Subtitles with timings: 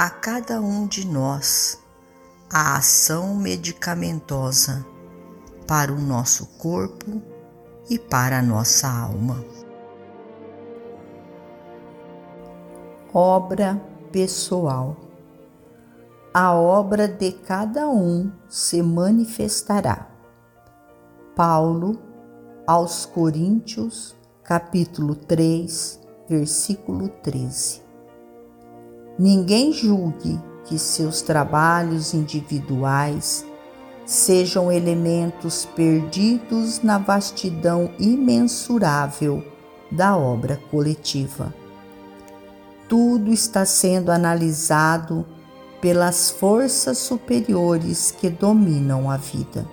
[0.00, 1.78] a cada um de nós
[2.50, 4.82] a ação medicamentosa
[5.66, 7.20] para o nosso corpo
[7.90, 9.44] e para a nossa alma.
[13.12, 13.78] Obra
[14.10, 14.96] pessoal.
[16.32, 20.08] A obra de cada um se manifestará.
[21.36, 22.00] Paulo
[22.66, 27.89] aos Coríntios, capítulo 3, versículo 13.
[29.20, 33.44] Ninguém julgue que seus trabalhos individuais
[34.06, 39.44] sejam elementos perdidos na vastidão imensurável
[39.92, 41.52] da obra coletiva.
[42.88, 45.26] Tudo está sendo analisado
[45.82, 49.68] pelas forças superiores que dominam a vida.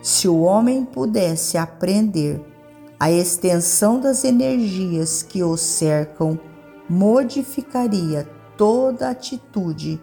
[0.00, 2.40] Se o homem pudesse aprender
[3.00, 6.38] a extensão das energias que o cercam
[6.88, 10.00] modificaria toda atitude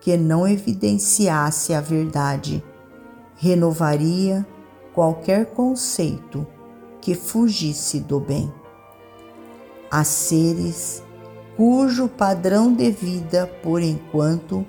[0.00, 2.62] que não evidenciasse a verdade,
[3.36, 4.46] renovaria
[4.92, 6.46] qualquer conceito
[7.00, 8.52] que fugisse do bem.
[9.90, 11.02] Há seres
[11.56, 14.64] cujo padrão de vida, por enquanto,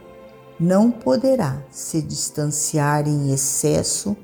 [0.60, 4.16] não poderá se distanciar em excesso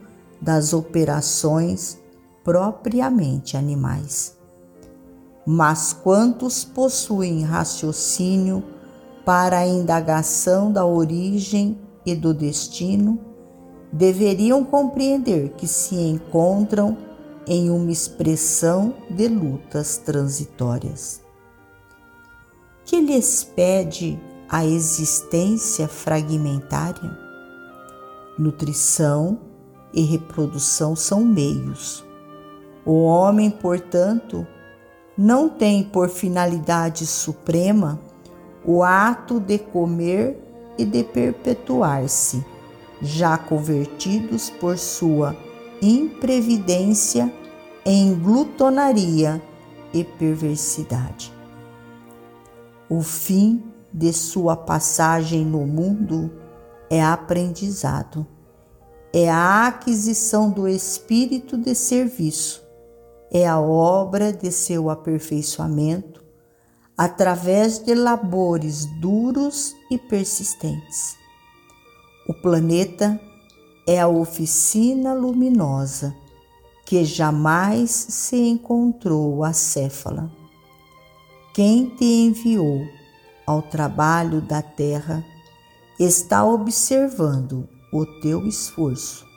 [0.41, 1.99] das operações
[2.43, 4.42] propriamente animais
[5.45, 8.63] mas quantos possuem raciocínio
[9.25, 13.19] para a indagação da origem e do destino,
[13.91, 16.97] deveriam compreender que se encontram
[17.47, 21.21] em uma expressão de lutas transitórias.
[22.85, 27.17] Que lhes pede a existência fragmentária?
[28.37, 29.39] Nutrição
[29.93, 32.03] e reprodução são meios.
[32.85, 34.45] O homem, portanto,
[35.17, 37.99] não tem por finalidade suprema
[38.65, 40.39] o ato de comer
[40.77, 42.43] e de perpetuar-se,
[43.01, 45.35] já convertidos por sua
[45.81, 47.31] imprevidência
[47.85, 49.41] em glutonaria
[49.93, 51.31] e perversidade.
[52.89, 53.63] O fim
[53.93, 56.31] de sua passagem no mundo
[56.89, 58.25] é aprendizado,
[59.11, 62.62] é a aquisição do espírito de serviço
[63.33, 66.23] é a obra de seu aperfeiçoamento
[66.95, 71.17] através de labores duros e persistentes.
[72.29, 73.19] O planeta
[73.87, 76.15] é a oficina luminosa
[76.85, 80.31] que jamais se encontrou acéfala.
[81.55, 82.85] Quem te enviou
[83.47, 85.25] ao trabalho da terra
[85.99, 89.32] está observando o teu esforço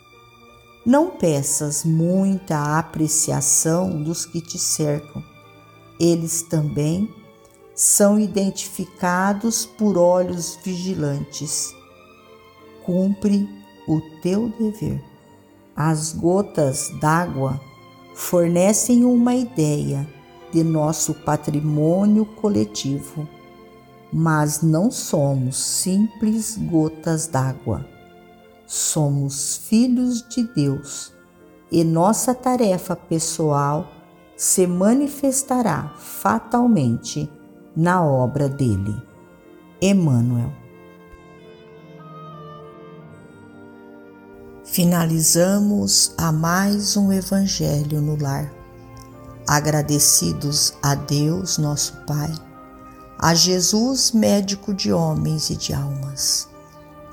[0.87, 5.21] não peças muita apreciação dos que te cercam.
[5.99, 7.13] Eles também
[7.75, 11.75] são identificados por olhos vigilantes.
[12.85, 13.49] Cumpre
[13.89, 15.03] o teu dever.
[15.75, 17.61] As gotas d'água
[18.15, 20.09] fornecem uma ideia
[20.53, 23.29] de nosso patrimônio coletivo,
[24.13, 27.96] mas não somos simples gotas d'água
[28.67, 31.13] somos filhos de Deus
[31.71, 33.89] e nossa tarefa pessoal
[34.37, 37.31] se manifestará fatalmente
[37.77, 39.03] na obra dele.
[39.81, 40.53] Emmanuel.
[44.65, 48.53] Finalizamos a mais um Evangelho no Lar.
[49.47, 52.33] Agradecidos a Deus, nosso Pai,
[53.17, 56.49] a Jesus, médico de homens e de almas